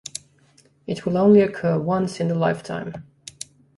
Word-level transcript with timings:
It 0.87 1.05
will 1.05 1.15
only 1.15 1.41
occur 1.41 1.77
once 1.77 2.19
in 2.19 2.27
the 2.27 2.33
lifetime. 2.33 3.05